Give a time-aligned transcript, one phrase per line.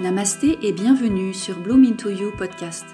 [0.00, 2.86] Namasté et bienvenue sur Bloom Into You podcast,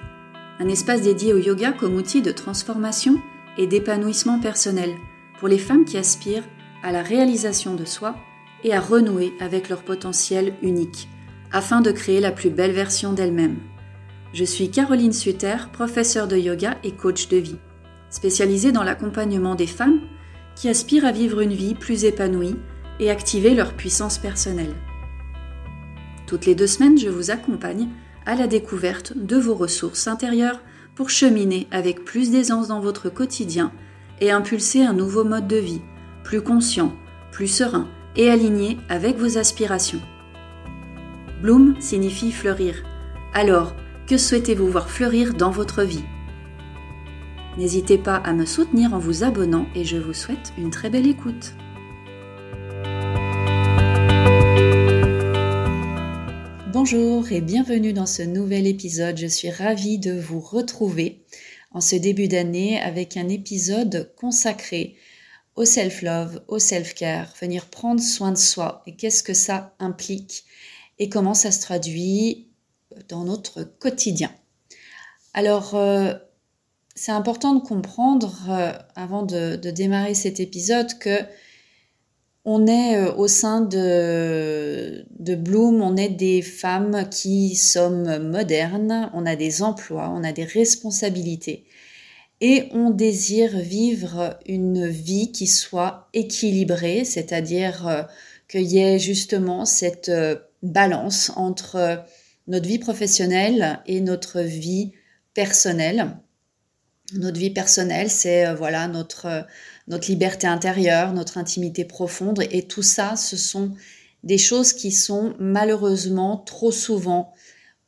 [0.58, 3.20] un espace dédié au yoga comme outil de transformation
[3.58, 4.94] et d'épanouissement personnel
[5.38, 6.48] pour les femmes qui aspirent
[6.82, 8.16] à la réalisation de soi
[8.62, 11.10] et à renouer avec leur potentiel unique,
[11.52, 13.58] afin de créer la plus belle version d'elles-mêmes.
[14.32, 17.58] Je suis Caroline Suter, professeure de yoga et coach de vie,
[18.08, 20.00] spécialisée dans l'accompagnement des femmes
[20.56, 22.56] qui aspirent à vivre une vie plus épanouie
[22.98, 24.74] et activer leur puissance personnelle.
[26.26, 27.88] Toutes les deux semaines, je vous accompagne
[28.26, 30.60] à la découverte de vos ressources intérieures
[30.94, 33.72] pour cheminer avec plus d'aisance dans votre quotidien
[34.20, 35.82] et impulser un nouveau mode de vie,
[36.22, 36.94] plus conscient,
[37.32, 40.00] plus serein et aligné avec vos aspirations.
[41.42, 42.76] Bloom signifie fleurir.
[43.34, 43.74] Alors,
[44.06, 46.04] que souhaitez-vous voir fleurir dans votre vie?
[47.58, 51.06] N'hésitez pas à me soutenir en vous abonnant et je vous souhaite une très belle
[51.06, 51.54] écoute.
[56.86, 59.16] Bonjour et bienvenue dans ce nouvel épisode.
[59.16, 61.24] Je suis ravie de vous retrouver
[61.72, 64.94] en ce début d'année avec un épisode consacré
[65.56, 70.44] au self-love, au self-care, venir prendre soin de soi et qu'est-ce que ça implique
[70.98, 72.48] et comment ça se traduit
[73.08, 74.30] dans notre quotidien.
[75.32, 76.12] Alors, euh,
[76.94, 81.20] c'est important de comprendre, euh, avant de, démarrer cet épisode, que
[82.44, 89.26] on est euh, au sein de, Bloom, on est des femmes qui sommes modernes, on
[89.26, 91.64] a des emplois, on a des responsabilités
[92.40, 98.02] et on désire vivre une vie qui soit équilibrée, c'est-à-dire euh,
[98.48, 102.04] qu'il y ait justement cette euh, balance entre
[102.46, 104.92] notre vie professionnelle et notre vie
[105.32, 106.18] personnelle.
[107.14, 109.46] Notre vie personnelle, c'est voilà notre
[109.88, 112.42] notre liberté intérieure, notre intimité profonde.
[112.50, 113.72] Et tout ça, ce sont
[114.22, 117.32] des choses qui sont malheureusement trop souvent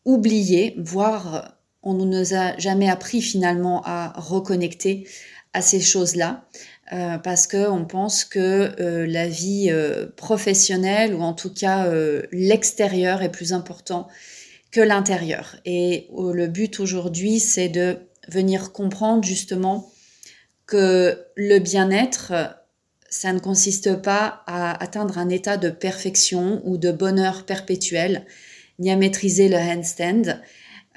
[0.05, 5.07] oubliées, voire on ne nous a jamais appris finalement à reconnecter
[5.53, 6.45] à ces choses-là.
[6.93, 11.91] Euh, parce qu'on pense que euh, la vie euh, professionnelle ou en tout cas
[12.31, 14.07] l'extérieur est plus important
[14.71, 15.57] que l'intérieur.
[15.65, 19.91] Et le but aujourd'hui, c'est de venir comprendre justement
[20.67, 22.33] que le bien-être,
[23.09, 28.27] ça ne consiste pas à atteindre un état de perfection ou de bonheur perpétuel,
[28.79, 30.41] ni à maîtriser le handstand.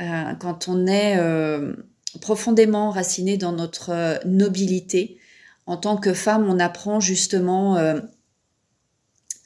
[0.02, 1.74] Euh, quand on est euh,
[2.22, 5.18] profondément raciné dans notre nobilité,
[5.66, 8.00] en tant que femme, on apprend justement euh,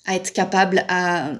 [0.06, 0.86] à être capable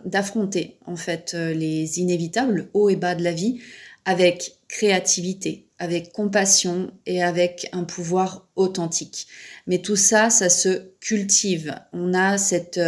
[0.06, 3.60] d'affronter en fait les inévitables hauts et bas de la vie
[4.06, 9.28] avec créativité, avec compassion et avec un pouvoir authentique.
[9.68, 11.76] Mais tout ça, ça se cultive.
[11.92, 12.80] On a cette,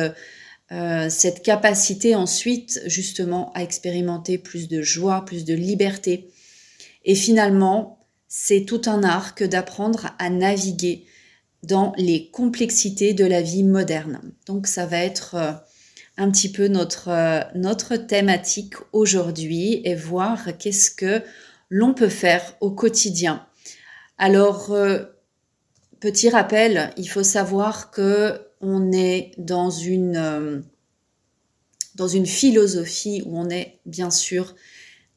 [0.72, 6.30] euh, cette capacité ensuite justement à expérimenter plus de joie, plus de liberté.
[7.04, 11.06] Et finalement, c'est tout un art que d'apprendre à naviguer
[11.64, 14.22] dans les complexités de la vie moderne.
[14.46, 15.52] Donc ça va être euh,
[16.16, 21.22] un petit peu notre, euh, notre thématique aujourd'hui et voir qu'est-ce que
[21.70, 23.46] l'on peut faire au quotidien.
[24.18, 25.04] Alors, euh,
[26.00, 30.62] petit rappel, il faut savoir que on est dans une, euh,
[31.96, 34.56] dans une philosophie où on est bien sûr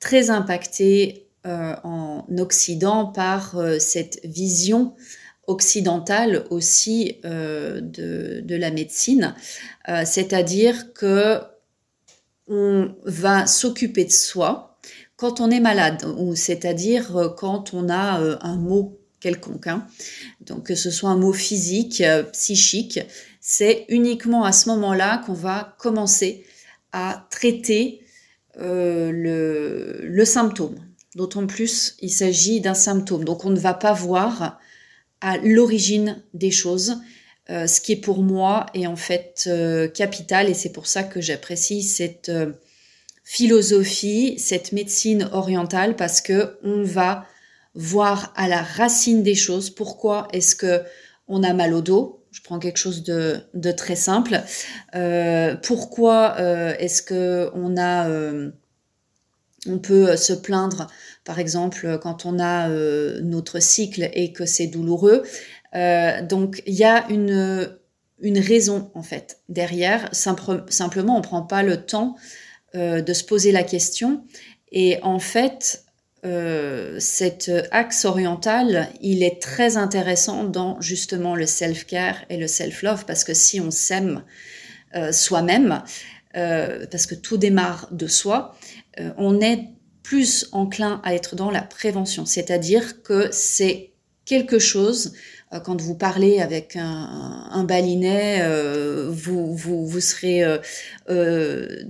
[0.01, 4.95] très impacté en Occident par cette vision
[5.49, 9.35] occidentale aussi euh, de, la médecine,
[9.89, 11.39] euh, c'est-à-dire que
[12.47, 14.68] on va s'occuper de soi
[15.19, 19.67] quand on est malade, ou c'est-à-dire euh, quand on a un mot quelconque.
[19.67, 19.87] Hein.
[20.41, 22.03] Donc que ce soit un mot physique,
[22.33, 23.01] psychique,
[23.41, 26.47] c'est uniquement à ce moment-là qu'on va commencer
[26.93, 28.01] à traiter
[28.57, 30.79] le, symptôme.
[31.15, 33.25] D'autant plus, il s'agit d'un symptôme.
[33.25, 34.59] Donc on ne va pas voir
[35.21, 36.99] à l'origine des choses,
[37.51, 41.03] euh, ce qui est pour moi est en fait euh, capital et c'est pour ça
[41.03, 42.53] que j'apprécie cette euh,
[43.31, 47.27] philosophie, cette médecine orientale parce que on va
[47.75, 50.83] voir à la racine des choses pourquoi est-ce que
[51.29, 52.25] on a mal au dos?
[52.31, 54.41] Je prends quelque chose de, très simple.
[55.63, 56.37] pourquoi
[56.79, 58.09] est-ce que on a
[59.67, 60.87] on peut se plaindre
[61.25, 65.23] par exemple quand on a euh, notre cycle et que c'est douloureux?
[65.75, 67.71] Euh, donc il y a une,
[68.21, 70.09] une raison en fait derrière.
[70.13, 72.17] simplement, on ne prend pas le temps
[72.75, 74.25] euh, de se poser la question.
[74.73, 75.85] Et en fait,
[76.99, 83.25] cet axe oriental, il est très intéressant dans justement le self-care et le self-love parce
[83.25, 84.25] que si on s'aime
[85.11, 85.83] soi-même,
[86.35, 88.57] parce que tout démarre de soi,
[89.17, 89.69] on est
[90.03, 93.93] plus enclin à être dans la prévention, c'est-à-dire que c'est
[94.27, 95.15] quelque chose
[95.53, 100.45] euh, quand vous parlez avec un, un balinet, euh, vous, vous, vous, serez
[101.09, 101.83] euh,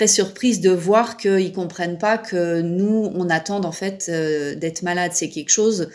[0.00, 4.80] très surprise de voir qu'ils ne comprennent pas que nous, on attend en fait d'être
[4.80, 5.12] malade.
[5.12, 5.90] C'est quelque chose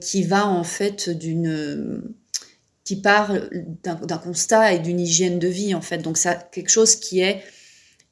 [0.00, 2.02] qui va en fait d'une
[2.82, 3.32] qui part
[3.84, 5.98] d'un constat et d'une hygiène de vie en fait.
[5.98, 7.44] Donc ça, quelque chose qui est,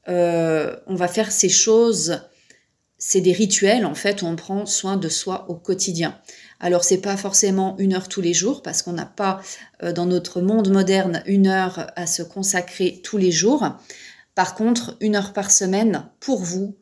[0.07, 2.21] on va faire ces choses,
[2.97, 6.17] c'est des rituels en fait où on prend soin de soi au quotidien.
[6.61, 9.41] Alors c'est pas forcément une heure tous les jours parce qu'on n'a pas
[9.83, 13.77] euh, dans notre monde moderne une heure à se consacrer tous les jours.
[14.37, 16.77] Par contre, une heure par semaine pour vous,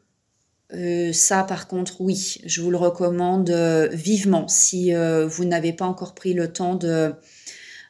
[0.74, 5.86] euh, ça par contre oui, je vous le recommande euh, vivement si vous n'avez pas
[5.86, 7.14] encore pris le temps de,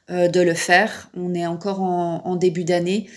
[0.08, 1.10] le faire.
[1.16, 3.10] On est encore en, début d'année.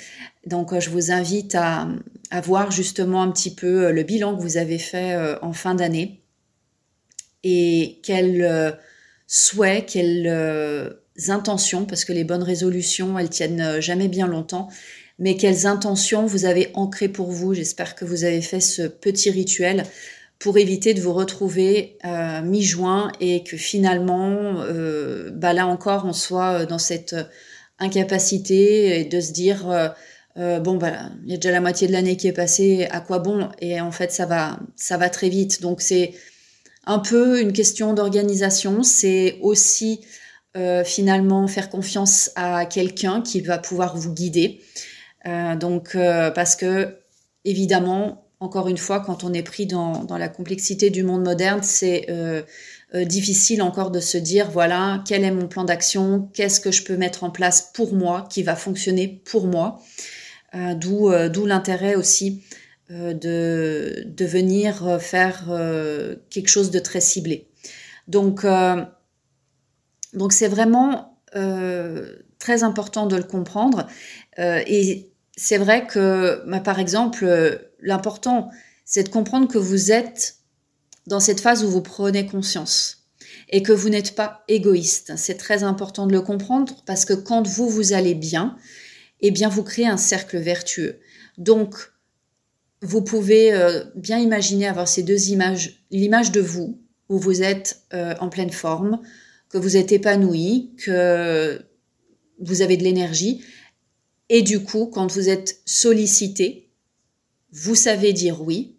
[0.47, 1.87] Donc je vous invite à,
[2.31, 6.23] à, voir justement un petit peu le bilan que vous avez fait en fin d'année
[7.43, 8.71] et quels euh,
[9.27, 10.89] souhaits, quelles euh,
[11.29, 14.69] intentions, parce que les bonnes résolutions, elles tiennent euh, jamais bien longtemps,
[15.19, 17.53] mais quelles intentions vous avez ancrées pour vous?
[17.53, 19.83] J'espère que vous avez fait ce petit rituel
[20.39, 21.97] pour éviter de vous retrouver
[22.43, 24.63] mi-juin et que finalement,
[25.33, 27.15] bah là encore, on soit dans cette
[27.79, 29.93] incapacité de se dire
[30.35, 33.17] bon bah il y a déjà la moitié de l'année qui est passée, à quoi
[33.17, 33.49] bon?
[33.59, 35.61] Et en fait, ça va, ça va très vite.
[35.61, 36.13] Donc c'est
[36.85, 38.83] un peu une question d'organisation.
[38.83, 40.01] C'est aussi
[40.55, 44.61] euh, finalement faire confiance à quelqu'un qui va pouvoir vous guider.
[45.27, 46.97] Euh, donc, euh, parce que
[47.45, 52.07] évidemment, encore une fois, quand on est pris dans, la complexité du monde moderne, c'est
[52.93, 56.97] difficile encore de se dire voilà, quel est mon plan d'action, qu'est-ce que je peux
[56.97, 59.81] mettre en place pour moi, qui va fonctionner pour moi.
[60.53, 61.09] D'où
[61.45, 62.43] l'intérêt aussi
[62.89, 67.49] euh, de, venir faire euh, quelque chose de très ciblé.
[68.07, 68.81] Donc, euh,
[70.13, 71.19] donc c'est vraiment
[72.39, 73.87] très important de le comprendre.
[74.37, 77.25] et c'est vrai que, bah, par exemple,
[77.79, 78.49] l'important,
[78.83, 80.37] c'est de comprendre que vous êtes
[81.05, 83.07] dans cette phase où vous prenez conscience
[83.49, 85.13] et que vous n'êtes pas égoïste.
[85.15, 88.57] C'est très important de le comprendre parce que quand vous, vous allez bien,
[89.21, 90.99] eh bien, vous créez un cercle vertueux.
[91.37, 91.75] Donc,
[92.81, 97.81] vous pouvez euh, bien imaginer avoir ces deux images, l'image de vous, où vous êtes
[97.93, 99.01] euh, en pleine forme,
[99.49, 101.61] que vous êtes épanoui, que
[102.39, 103.43] vous avez de l'énergie,
[104.29, 106.69] et du coup, quand vous êtes sollicité,
[107.51, 108.75] vous savez dire oui,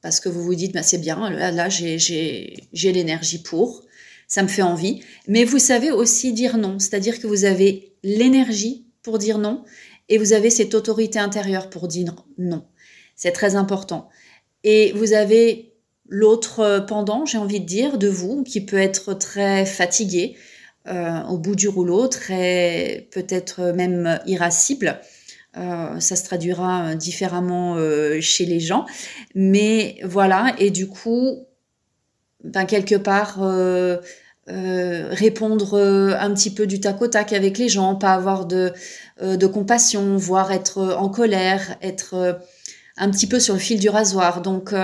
[0.00, 3.84] parce que vous vous dites, bah, c'est bien, là, là j'ai l'énergie pour,
[4.28, 8.86] ça me fait envie, mais vous savez aussi dire non, c'est-à-dire que vous avez l'énergie
[9.02, 9.64] pour dire non,
[10.08, 12.64] et vous avez cette autorité intérieure pour dire non.
[13.16, 14.08] C'est très important.
[14.64, 15.72] Et vous avez
[16.08, 20.36] l'autre pendant, j'ai envie de dire, de vous, qui peut être très fatigué
[20.86, 25.00] euh, au bout du rouleau, très peut-être même irascible.
[25.56, 28.84] Euh, ça se traduira différemment euh, chez les gens.
[29.34, 31.46] Mais voilà, et du coup,
[32.42, 33.38] ben, quelque part,
[34.46, 35.78] répondre
[36.20, 38.72] un petit peu du tac au tac avec les gens, pas avoir de,
[39.22, 42.40] de compassion, voire être en colère, être
[42.98, 44.42] un petit peu sur le fil du rasoir.
[44.42, 44.74] Donc,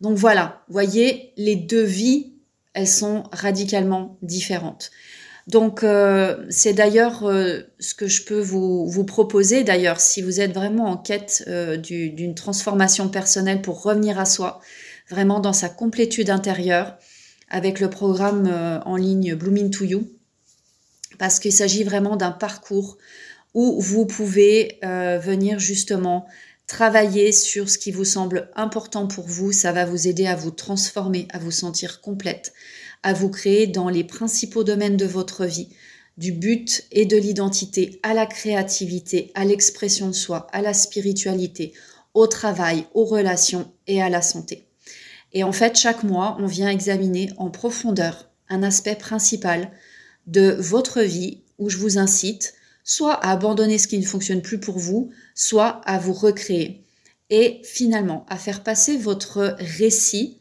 [0.00, 2.34] donc voilà, voyez, les deux vies,
[2.74, 4.92] elles sont radicalement différentes.
[5.48, 10.40] Donc euh, c'est d'ailleurs euh, ce que je peux vous, vous proposer, d'ailleurs, si vous
[10.40, 11.48] êtes vraiment en quête
[11.82, 14.60] d'une transformation personnelle pour revenir à soi,
[15.10, 16.96] vraiment dans sa complétude intérieure,
[17.48, 20.06] avec le programme en ligne Blooming to You,
[21.18, 22.98] parce qu'il s'agit vraiment d'un parcours
[23.54, 26.26] où vous pouvez venir justement
[26.68, 30.50] Travailler sur ce qui vous semble important pour vous, ça va vous aider à vous
[30.50, 32.52] transformer, à vous sentir complète,
[33.02, 35.68] à vous créer dans les principaux domaines de votre vie,
[36.16, 41.72] du but et de l'identité à la créativité, à l'expression de soi, à la spiritualité,
[42.14, 44.66] au travail, aux relations et à la santé.
[45.32, 49.70] Et en fait, chaque mois, on vient examiner en profondeur un aspect principal
[50.26, 54.58] de votre vie où je vous incite soit à abandonner ce qui ne fonctionne plus
[54.58, 56.84] pour vous, soit à vous recréer.
[57.30, 60.38] Et finalement, à faire passer votre récit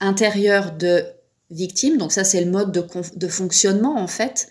[0.00, 1.04] intérieur de
[1.52, 4.48] victime, donc ça c'est le mode de, fonctionnement en fait,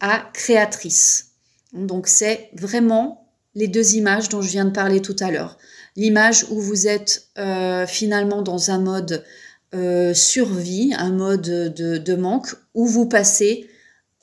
[0.00, 1.32] à créatrice.
[1.72, 5.58] Donc c'est vraiment les deux images dont je viens de parler tout à l'heure.
[5.96, 9.24] L'image où vous êtes euh, finalement dans un mode
[9.74, 13.68] euh, survie, un mode de, de, manque, où vous passez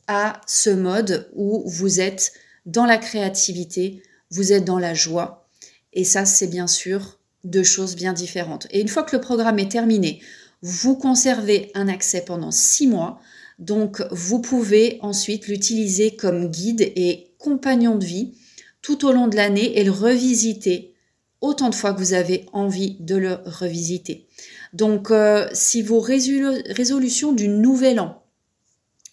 [0.07, 2.33] à ce mode où vous êtes
[2.65, 5.48] dans la créativité, vous êtes dans la joie,
[5.93, 8.67] Et ça, c'est bien sûr deux choses bien différentes.
[8.71, 10.21] Et une fois que le programme est terminé,
[10.61, 13.19] vous conservez un accès pendant six mois.
[13.59, 18.33] Donc, vous pouvez ensuite l'utiliser comme guide et compagnon de vie
[18.81, 20.93] tout au long de l'année et le revisiter
[21.41, 24.27] autant de fois que vous avez envie de le revisiter.
[24.73, 28.23] Donc, euh, si vos résolutions du nouvel an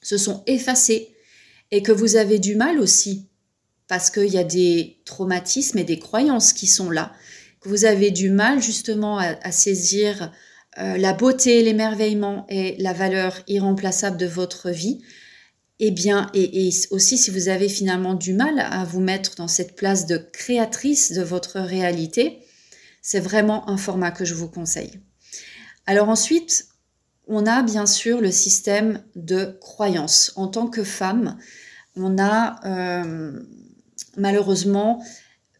[0.02, 1.14] se sont effacées
[1.70, 3.26] et que vous avez du mal aussi,
[3.88, 7.12] parce qu'il y a des traumatismes et des croyances qui sont là,
[7.60, 10.32] que vous avez du mal justement à, saisir
[10.78, 15.00] euh, la beauté, l'émerveillement et la valeur irremplaçable de votre vie,
[15.78, 19.76] eh bien, et, aussi si vous avez finalement du mal à vous mettre dans cette
[19.76, 22.40] place de créatrice de votre réalité,
[23.02, 25.00] c'est vraiment un format que je vous conseille.
[25.86, 26.68] Alors ensuite,
[27.28, 30.32] on a bien sûr le système de croyance.
[30.36, 31.38] En tant que femme,
[31.94, 33.40] on a euh,
[34.16, 35.04] malheureusement,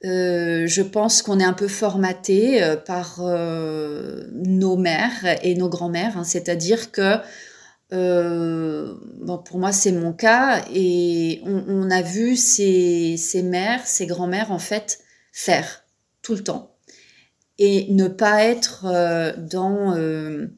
[0.05, 6.19] euh, je pense qu'on est un peu formaté euh, par nos mères et nos grands-mères,
[6.19, 6.25] hein.
[6.25, 7.19] c'est-à-dire que
[7.93, 10.65] euh, bon, pour moi, c'est mon cas.
[10.75, 15.00] Et on, a vu ces, mères, ces grands-mères, en fait,
[15.33, 15.85] faire
[16.23, 16.76] tout le temps.
[17.59, 20.49] Et ne pas être euh, dans, euh,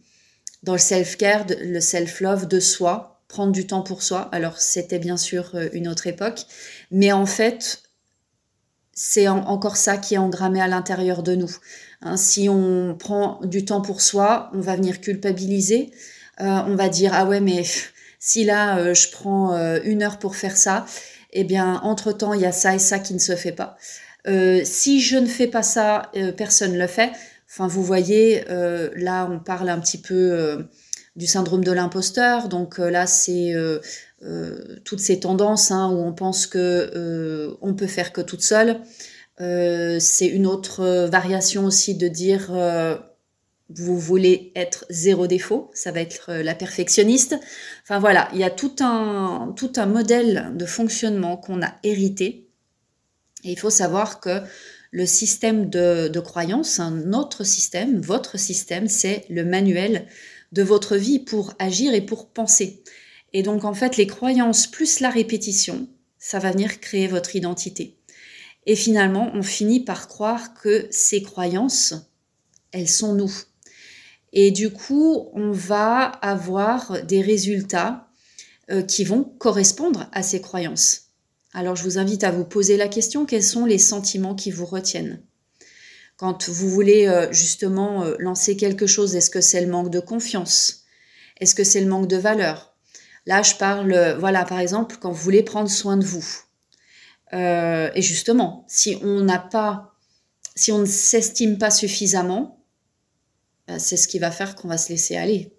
[0.63, 4.29] dans le self-care, le self-love de soi, prendre du temps pour soi.
[4.33, 6.47] Alors, c'était bien sûr une autre époque.
[6.91, 7.83] Mais en fait,
[9.01, 11.57] c'est encore ça qui est engrammé à l'intérieur de nous.
[12.03, 15.93] Hein, si on prend du temps pour soi, on va venir culpabiliser.
[16.41, 17.63] Euh, on va dire ah ouais mais
[18.19, 20.85] si là euh, je prends euh, une heure pour faire ça,
[21.33, 23.77] eh bien entre temps il y a ça et ça qui ne se fait pas.
[24.65, 27.13] si je ne fais pas ça, personne ne le fait.
[27.49, 28.45] Enfin, vous voyez,
[28.97, 30.69] là, on parle un petit peu
[31.17, 32.49] du syndrome de l'imposteur.
[32.49, 33.55] Donc là, c'est
[34.85, 38.81] toutes ces tendances hein, où on pense que on peut faire que toute seule.
[39.39, 42.51] c'est une autre variation aussi de dire
[43.71, 47.37] vous voulez être zéro défaut, ça va être euh, la perfectionniste.
[47.83, 52.49] Enfin voilà, il y a tout un, tout un modèle de fonctionnement qu'on a hérité.
[53.45, 54.41] Et il faut savoir que
[54.91, 60.07] le système de, de croyance, un autre système, votre système, c'est le manuel
[60.53, 62.83] de votre vie pour agir et pour penser.
[63.33, 67.99] Et donc en fait, les croyances plus la répétition, ça va venir créer votre identité.
[68.67, 71.95] Et finalement, on finit par croire que ces croyances,
[72.73, 73.33] elles sont nous.
[74.33, 78.09] Et du coup, on va avoir des résultats
[78.71, 81.09] euh, qui vont correspondre à ces croyances.
[81.55, 84.67] Alors, je vous invite à vous poser la question, quels sont les sentiments qui vous
[84.67, 85.23] retiennent?
[86.19, 90.01] Quand vous voulez euh, justement euh, lancer quelque chose, est-ce que c'est le manque de
[90.01, 90.85] confiance?
[91.41, 92.75] Est-ce que c'est le manque de valeur?
[93.29, 96.27] Là, je parle, voilà, par exemple, quand vous voulez prendre soin de vous.
[97.33, 99.95] et justement, si on n'a pas,
[100.57, 102.59] si on ne s'estime pas suffisamment,
[103.71, 105.53] euh, c'est ce qui va faire qu'on va se laisser aller.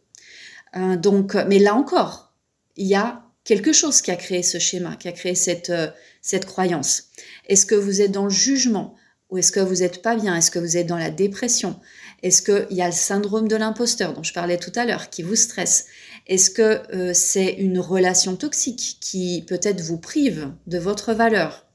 [0.75, 2.33] Euh, donc, euh, mais là encore,
[2.75, 7.05] il y a quelque chose qui a créé ce schéma, qui a créé cette croyance.
[7.47, 8.95] Est-ce que vous êtes dans le jugement
[9.29, 10.35] ou est-ce que vous n'êtes pas bien?
[10.35, 11.79] Est-ce que vous êtes dans la dépression?
[12.23, 15.23] Est-ce qu'il y a le syndrome de l'imposteur dont je parlais tout à l'heure qui
[15.23, 15.85] vous stresse?
[16.29, 21.65] Est-ce que c'est une relation toxique qui peut-être vous prive de votre valeur?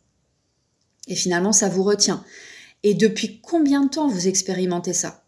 [1.08, 2.24] Et finalement, ça vous retient.
[2.84, 5.24] Et depuis combien de temps vous expérimentez ça?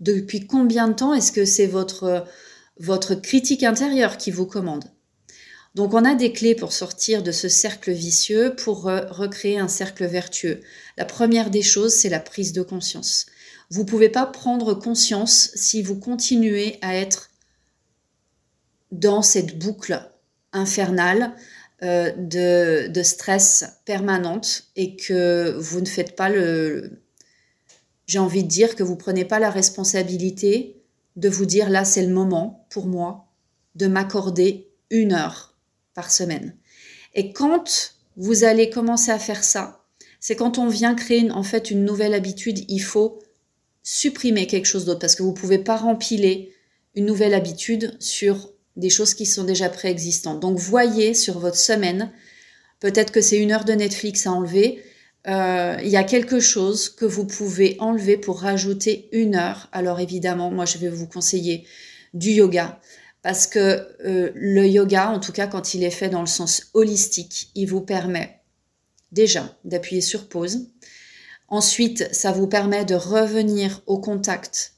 [0.00, 2.26] Depuis combien de temps est-ce que c'est votre,
[2.78, 4.84] votre critique intérieure qui vous commande?
[5.76, 10.06] Donc on a des clés pour sortir de ce cercle vicieux, pour recréer un cercle
[10.06, 10.60] vertueux.
[10.96, 13.26] La première des choses, c'est la prise de conscience.
[13.70, 17.29] Vous ne pouvez pas prendre conscience si vous continuez à être
[18.92, 20.10] dans cette boucle
[20.52, 21.34] infernale
[21.82, 27.00] euh, de, stress permanente et que vous ne faites pas le,
[28.06, 30.82] j'ai envie de dire que vous prenez pas la responsabilité
[31.16, 33.28] de vous dire là c'est le moment pour moi
[33.76, 35.54] de m'accorder une heure
[35.94, 36.54] par semaine.
[37.14, 39.84] Et quand vous allez commencer à faire ça,
[40.18, 43.22] c'est quand on vient créer en fait une nouvelle habitude, il faut
[43.82, 46.52] supprimer quelque chose d'autre parce que vous pouvez pas rempiler
[46.94, 50.40] une nouvelle habitude sur des choses qui sont déjà préexistantes.
[50.40, 52.10] Donc voyez sur votre semaine,
[52.80, 54.82] peut-être que c'est une heure de Netflix à enlever,
[55.28, 59.68] euh, il y a quelque chose que vous pouvez enlever pour rajouter une heure.
[59.72, 61.66] Alors évidemment, moi je vais vous conseiller
[62.14, 62.80] du yoga
[63.22, 66.70] parce que euh, le yoga, en tout cas quand il est fait dans le sens
[66.72, 68.40] holistique, il vous permet
[69.12, 70.70] déjà d'appuyer sur pause.
[71.48, 74.74] Ensuite, ça vous permet de revenir au contact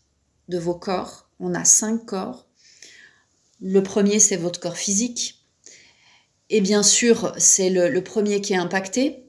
[0.48, 1.28] de vos corps.
[1.38, 2.48] On a cinq corps.
[3.62, 5.46] Le premier, c'est votre corps physique.
[6.50, 9.22] Et bien sûr, c'est le premier qui est impacté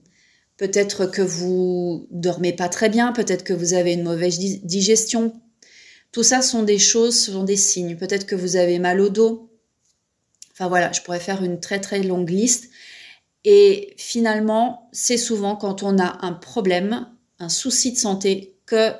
[0.57, 5.33] peut-être que vous dormez pas très bien, peut-être que vous avez une mauvaise digestion.
[6.11, 7.97] Tout ça sont des choses, sont des signes.
[7.97, 9.51] Peut-être que vous avez mal au dos.
[10.51, 12.69] Enfin voilà, je pourrais faire une très très longue liste.
[13.43, 17.09] Et finalement, c'est souvent quand on a un problème,
[17.39, 18.93] un souci de santé, que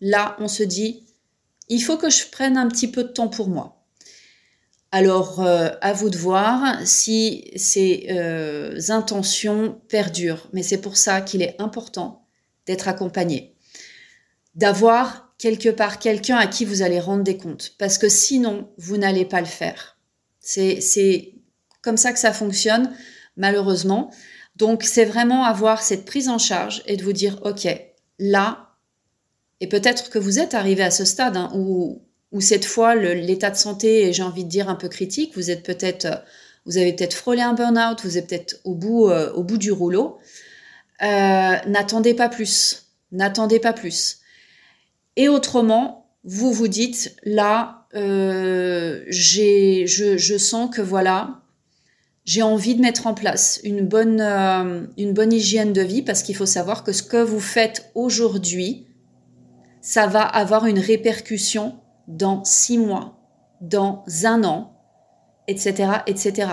[0.00, 1.04] là, on se dit,
[1.68, 3.75] il faut que je prenne un petit peu de temps pour moi.
[4.92, 10.48] Alors, euh, à vous de voir si ces euh, intentions perdurent.
[10.52, 12.26] Mais c'est pour ça qu'il est important
[12.66, 13.54] d'être accompagné,
[14.54, 18.96] d'avoir quelque part quelqu'un à qui vous allez rendre des comptes, parce que sinon, vous
[18.96, 19.98] n'allez pas le faire.
[20.40, 21.34] C'est
[21.82, 22.92] comme ça que ça fonctionne,
[23.36, 24.10] malheureusement.
[24.56, 27.68] Donc, c'est vraiment avoir cette prise en charge et de vous dire, OK,
[28.18, 28.66] là,
[29.60, 33.50] et peut-être que vous êtes arrivé à ce stade hein, où où cette fois l'état
[33.50, 35.32] de santé est, j'ai envie de dire, un peu critique.
[35.36, 36.16] Vous êtes peut-être, euh,
[36.64, 39.72] vous avez peut-être frôlé un burn-out, vous êtes peut-être au bout, euh, au bout du
[39.72, 40.18] rouleau.
[41.02, 44.18] Euh, n'attendez pas plus, n'attendez pas plus.
[45.16, 51.40] Et autrement, vous vous dites là, j'ai, je, je, sens que voilà,
[52.26, 54.20] j'ai envie de mettre en place une bonne,
[54.98, 58.86] une bonne hygiène de vie parce qu'il faut savoir que ce que vous faites aujourd'hui,
[59.80, 61.78] ça va avoir une répercussion
[62.08, 63.18] dans six mois,
[63.60, 64.72] dans un an,
[65.48, 66.48] etc., etc.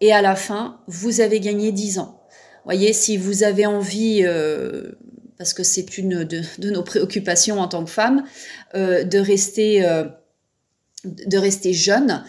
[0.00, 2.20] Et à la fin, vous avez gagné dix ans.
[2.64, 4.92] Voyez, si vous avez envie, euh,
[5.38, 8.24] parce que c'est une de, nos préoccupations en tant que femme,
[8.74, 10.04] euh, de rester, euh,
[11.04, 12.24] de rester jeune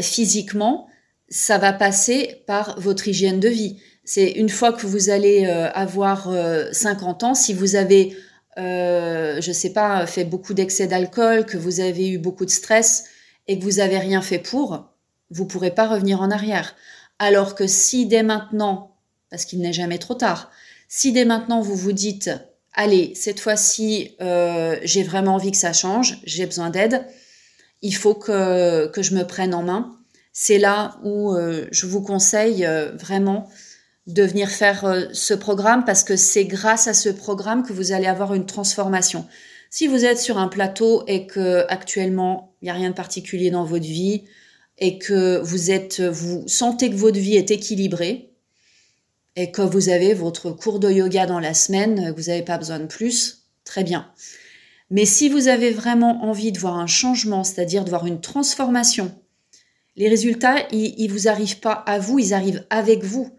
[0.00, 0.88] physiquement,
[1.28, 3.78] ça va passer par votre hygiène de vie.
[4.02, 6.32] C'est une fois que vous allez avoir
[6.72, 8.16] 50 ans, si vous avez
[8.58, 13.04] euh, je sais pas, fait beaucoup d'excès d'alcool, que vous avez eu beaucoup de stress
[13.48, 14.88] et que vous avez rien fait pour,
[15.30, 16.74] vous pourrez pas revenir en arrière.
[17.18, 18.96] Alors que si dès maintenant,
[19.30, 20.50] parce qu'il n'est jamais trop tard,
[20.88, 22.30] si dès maintenant vous vous dites,
[22.74, 27.06] allez, cette fois-ci, euh, j'ai vraiment envie que ça change, j'ai besoin d'aide,
[27.80, 29.98] il faut que, que je me prenne en main.
[30.32, 33.48] C'est là où euh, je vous conseille euh, vraiment
[34.06, 37.92] de venir faire euh, ce programme parce que c'est grâce à ce programme que vous
[37.92, 39.26] allez avoir une transformation.
[39.70, 43.50] Si vous êtes sur un plateau et que actuellement il n'y a rien de particulier
[43.50, 44.24] dans votre vie
[44.78, 48.32] et que vous êtes, vous sentez que votre vie est équilibrée
[49.36, 52.80] et que vous avez votre cours de yoga dans la semaine, vous n'avez pas besoin
[52.80, 54.10] de plus, très bien.
[54.90, 59.14] Mais si vous avez vraiment envie de voir un changement, c'est-à-dire de voir une transformation,
[59.96, 63.30] les résultats, ils, ils vous arrivent pas à vous, ils arrivent avec vous.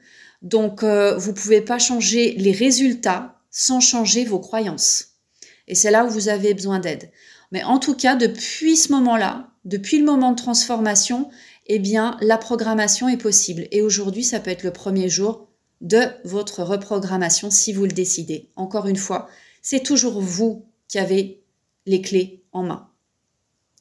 [0.43, 5.13] Donc, euh, vous ne pouvez pas changer les résultats sans changer vos croyances.
[5.67, 7.11] Et c'est là où vous avez besoin d'aide.
[7.51, 11.29] Mais en tout cas, depuis ce moment-là, depuis le moment de transformation,
[11.67, 13.67] eh bien, la programmation est possible.
[13.71, 15.47] Et aujourd'hui, ça peut être le premier jour
[15.81, 18.49] de votre reprogrammation si vous le décidez.
[18.55, 19.29] Encore une fois,
[19.61, 21.41] c'est toujours vous qui avez
[21.85, 22.89] les clés en main.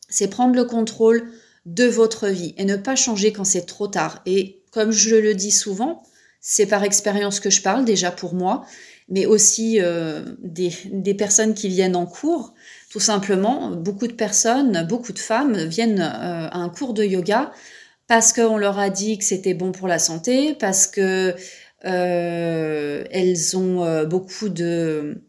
[0.09, 1.31] C'est prendre le contrôle
[1.67, 4.21] de votre vie et ne pas changer quand c'est trop tard.
[4.27, 6.03] Et comme je le dis souvent,
[6.43, 8.67] c'est par expérience que je parle déjà pour moi,
[9.09, 12.53] mais aussi euh, des, des, personnes qui viennent en cours.
[12.91, 17.53] Tout simplement, beaucoup de personnes, beaucoup de femmes viennent euh, à un cours de yoga
[18.09, 21.35] parce qu'on leur a dit que c'était bon pour la santé, parce que
[21.85, 25.23] euh, elles ont beaucoup de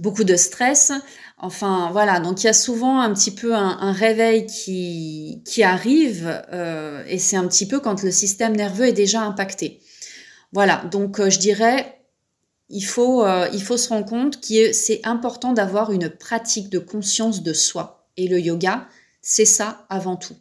[0.00, 0.92] beaucoup de stress.
[1.38, 5.62] Enfin voilà, donc il y a souvent un petit peu un, un réveil qui, qui
[5.62, 6.42] arrive
[7.06, 9.80] et c'est un petit peu quand le système nerveux est déjà impacté.
[10.54, 12.00] Voilà, donc euh, je dirais,
[12.68, 16.78] il faut, euh, il faut se rendre compte que c'est important d'avoir une pratique de
[16.78, 18.08] conscience de soi.
[18.16, 18.88] Et le yoga,
[19.20, 20.36] c'est ça avant tout.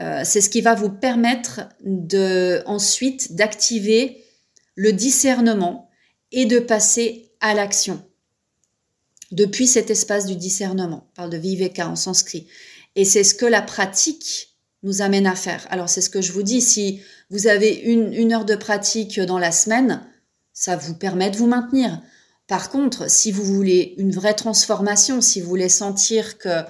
[0.00, 4.24] Euh, c'est ce qui va vous permettre de, ensuite d'activer
[4.76, 5.90] le discernement
[6.32, 8.02] et de passer à l'action.
[9.30, 12.48] Depuis cet espace du discernement, on parle de viveka en sanskrit.
[12.96, 14.53] Et c'est ce que la pratique
[14.84, 15.66] nous amène à faire.
[15.70, 19.38] Alors c'est ce que je vous dis, si vous avez une, heure de pratique dans
[19.38, 20.02] la semaine,
[20.52, 22.00] ça vous permet de vous maintenir.
[22.46, 26.62] Par contre, si vous voulez une vraie transformation, si vous voulez sentir que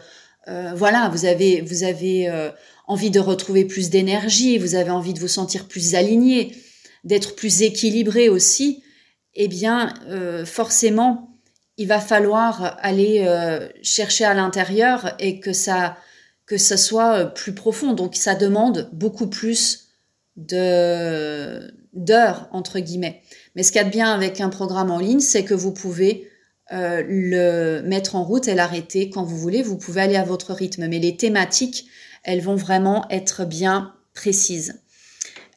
[0.47, 2.51] euh, voilà, vous avez, vous avez euh,
[2.87, 6.57] envie de retrouver plus d'énergie, vous avez envie de vous sentir plus aligné,
[7.03, 8.85] d'être plus équilibré aussi,
[9.35, 11.37] eh bien, euh, forcément,
[11.77, 13.27] il va falloir aller
[13.83, 15.97] chercher à l'intérieur et que ça,
[16.47, 17.93] que ça soit euh, plus profond.
[17.93, 19.89] Donc ça demande beaucoup plus
[20.37, 23.23] de d'heures entre guillemets.
[23.55, 25.73] Mais ce qu'il y a de bien avec un programme en ligne, c'est que vous
[25.73, 26.29] pouvez
[26.73, 29.63] euh, le mettre en route et l'arrêter quand vous voulez.
[29.63, 31.87] Vous pouvez aller à votre rythme, mais les thématiques,
[32.25, 34.81] elles vont vraiment être bien précises.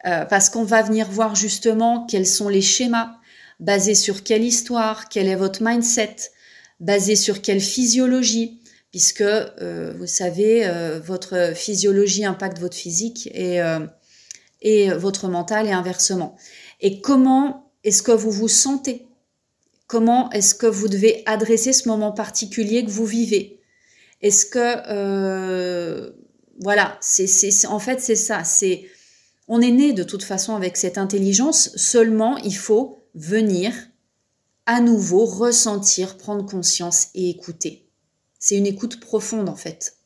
[0.06, 3.16] Euh, parce qu'on va venir voir justement quels sont les schémas
[3.60, 6.16] basé sur quelle histoire, quel est votre mindset,
[6.80, 8.62] basé sur quelle physiologie,
[8.98, 13.86] puisque euh, vous savez, euh, votre physiologie impacte votre physique et, euh,
[14.64, 16.36] et votre mental et inversement.
[16.82, 19.06] Et comment est-ce que vous vous sentez?
[19.86, 23.62] Comment est-ce que vous devez adresser ce moment particulier que vous vivez?
[24.24, 26.12] Est-ce que
[26.60, 27.00] voilà,
[27.70, 28.42] en fait c'est ça,
[29.48, 33.76] on est né de toute façon avec cette intelligence, seulement il faut venir
[34.66, 37.87] à nouveau ressentir, prendre conscience et écouter.
[38.48, 39.98] C'est une écoute profonde en fait,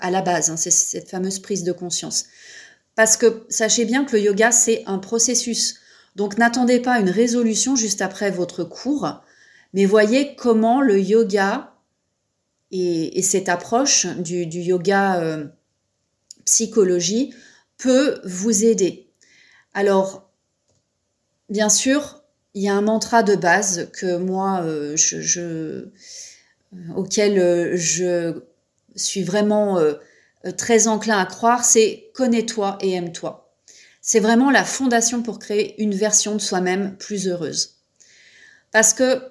[0.00, 2.24] à la base, hein, c'est cette fameuse prise de conscience.
[2.94, 5.74] Parce que sachez bien que le yoga, c'est un processus.
[6.16, 9.20] Donc n'attendez pas une résolution juste après votre cours,
[9.74, 11.74] mais voyez comment le yoga
[12.70, 15.44] et, cette approche du, yoga euh,
[16.46, 17.34] psychologie
[17.76, 19.10] peut vous aider.
[19.74, 20.30] Alors,
[21.50, 22.22] bien sûr,
[22.54, 25.90] il y a un mantra de base que moi, euh, je,
[26.96, 28.42] auquel euh, je
[28.96, 29.78] suis vraiment
[30.58, 33.54] très enclin à croire, c'est connais-toi et aime-toi.
[34.00, 37.76] C'est vraiment la fondation pour créer une version de soi-même plus heureuse.
[38.72, 39.22] Parce que,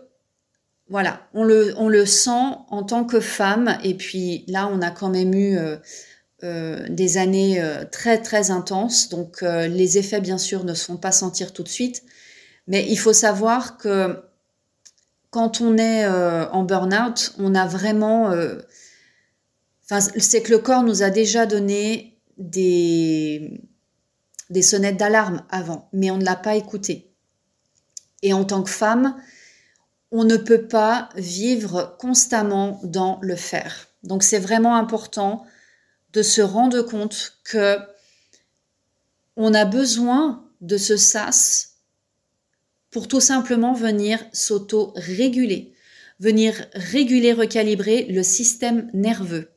[0.90, 4.90] voilà, on le, on le sent en tant que femme, et puis là, on a
[4.92, 5.58] quand même eu
[6.44, 9.10] euh, des années euh, très très intenses.
[9.10, 12.02] Donc euh, les effets bien sûr ne se font pas sentir tout de suite,
[12.66, 14.24] mais il faut savoir que
[15.32, 18.28] quand on est en burn-out, on a vraiment,
[19.86, 23.62] enfin c'est que le corps nous a déjà donné des
[24.52, 27.10] des sonnettes d'alarme avant, mais on ne l'a pas écouté.
[28.22, 29.16] Et en tant que femme,
[30.12, 33.88] on ne peut pas vivre constamment dans le faire.
[34.04, 35.46] Donc c'est vraiment important
[36.12, 37.80] de se rendre compte que
[39.38, 41.71] on a besoin de ce sas
[42.92, 45.74] pour tout simplement venir s'auto-réguler,
[46.20, 49.50] venir réguler, recalibrer le système nerveux.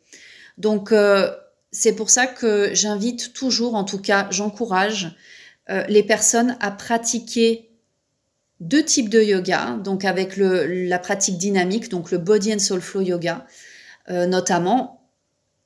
[0.57, 1.31] Donc euh,
[1.73, 5.17] c'est pour ça que j'invite toujours, en tout cas j'encourage
[5.69, 7.71] euh, les personnes à pratiquer
[8.61, 13.01] deux types de yoga, donc avec la pratique dynamique, donc le Body and Soul Flow
[13.03, 13.47] Yoga,
[14.11, 15.11] euh, notamment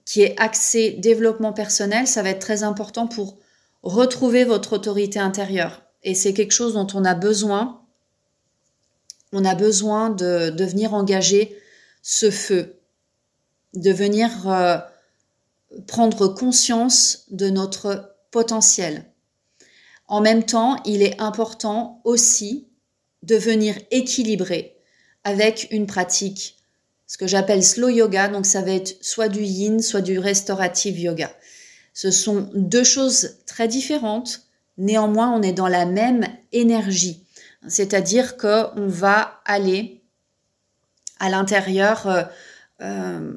[0.06, 3.38] qui est axé développement personnel, ça va être très important pour
[3.82, 5.87] retrouver votre autorité intérieure.
[6.02, 7.82] Et c'est quelque chose dont on a besoin.
[9.32, 11.56] On a besoin de, de venir engager
[12.02, 12.80] ce feu,
[13.74, 14.78] de venir euh,
[15.86, 19.04] prendre conscience de notre potentiel.
[20.06, 22.68] En même temps, il est important aussi
[23.22, 24.76] de venir équilibrer
[25.24, 26.58] avec une pratique
[27.08, 28.28] ce que j'appelle slow yoga.
[28.28, 31.34] Donc ça va être soit du yin, soit du restorative yoga.
[31.94, 34.47] Ce sont deux choses très différentes.
[34.78, 37.26] Néanmoins, on est dans la même énergie.
[37.66, 40.02] C'est-à-dire qu'on va aller
[41.18, 42.06] à l'intérieur.
[42.06, 42.22] Euh,
[42.80, 43.32] euh,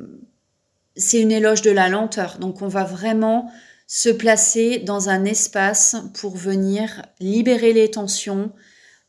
[0.95, 2.38] c'est une éloge de la lenteur.
[2.38, 3.51] Donc on va vraiment
[3.88, 8.51] se placer dans un espace pour venir libérer les tensions,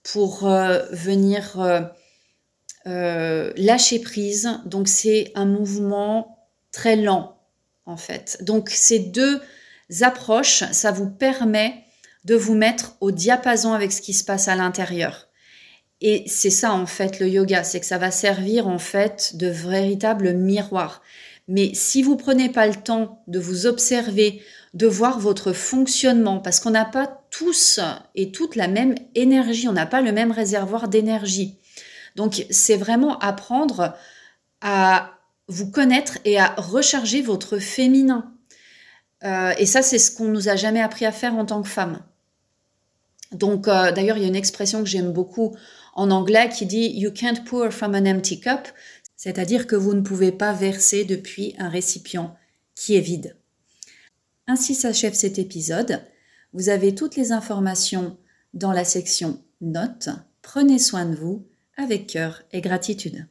[0.03, 1.61] pour euh, venir
[2.87, 4.59] lâcher prise.
[4.65, 7.37] Donc c'est un mouvement très lent
[7.85, 8.39] en fait.
[8.41, 9.41] Donc ces deux
[10.01, 11.85] approches, ça vous permet
[12.25, 15.29] de vous mettre au diapason avec ce qui se passe à l'intérieur.
[16.01, 19.47] Et c'est ça en fait le yoga, c'est que ça va servir en fait de
[19.47, 21.01] véritable miroir.
[21.49, 24.43] Mais si vous prenez pas le temps de vous observer,
[24.75, 27.81] de voir votre fonctionnement, parce qu'on n'a pas tous
[28.15, 31.59] et toute la même énergie, on n'a pas le même réservoir d'énergie.
[32.17, 33.95] Donc c'est vraiment apprendre
[34.61, 38.33] à vous connaître et à recharger votre féminin.
[39.25, 41.69] Euh, et ça, c'est ce qu'on nous a jamais appris à faire en tant que
[41.69, 42.01] femme.
[43.33, 45.57] Donc, euh, d'ailleurs, il y a une expression que j'aime beaucoup
[45.95, 48.69] en anglais qui dit You can't pour from an empty cup,
[49.17, 52.37] c'est-à-dire que vous ne pouvez pas verser depuis un récipient
[52.75, 53.37] qui est vide.
[54.47, 56.03] Ainsi s'achève cet épisode.
[56.53, 58.17] Vous avez toutes les informations
[58.55, 60.09] dans la section Notes.
[60.43, 63.27] Prenez soin de vous avec cœur et gratitude.